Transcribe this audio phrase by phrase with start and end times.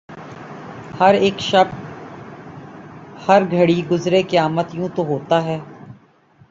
[0.99, 1.67] ہر اک شب
[3.27, 5.59] ہر گھڑی گزرے قیامت یوں تو ہوتا ہے